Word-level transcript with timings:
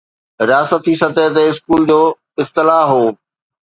رياستي 0.49 0.93
سطح 1.01 1.25
تي 1.35 1.43
اسڪول 1.51 1.81
جو 1.91 2.01
اصطلاح 2.41 2.83
هو 2.91 3.03